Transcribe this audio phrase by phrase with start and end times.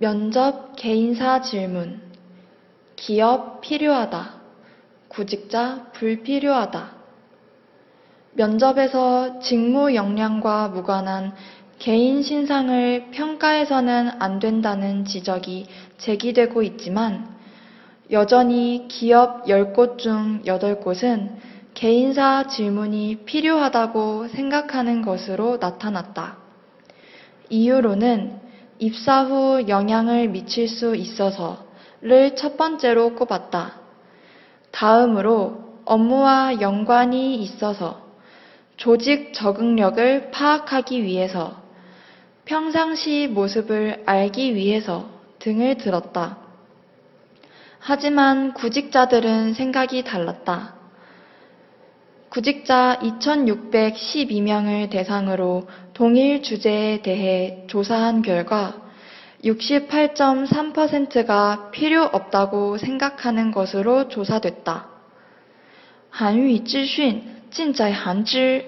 [0.00, 2.00] 면접 개인사 질문.
[2.96, 4.30] 기업 필요하다.
[5.08, 6.90] 구직자 불필요하다.
[8.32, 11.34] 면접에서 직무 역량과 무관한
[11.78, 15.66] 개인 신상을 평가해서는 안 된다는 지적이
[15.98, 17.36] 제기되고 있지만
[18.10, 21.36] 여전히 기업 10곳 중 8곳은
[21.74, 26.38] 개인사 질문이 필요하다고 생각하는 것으로 나타났다.
[27.50, 28.39] 이유로는
[28.82, 33.74] 입사 후 영향을 미칠 수 있어서를 첫 번째로 꼽았다.
[34.70, 38.00] 다음으로 업무와 연관이 있어서
[38.78, 41.60] 조직 적응력을 파악하기 위해서
[42.46, 46.38] 평상시 모습을 알기 위해서 등을 들었다.
[47.80, 50.79] 하지만 구직자들은 생각이 달랐다.
[52.29, 58.81] 구직자 2,612명을 대상으로 동일 주제에 대해 조사한 결과
[59.43, 64.95] 68.3%가 필요 없다고 생각하는 것으로 조사됐다.
[66.09, 68.63] 韩语资讯尽在韩知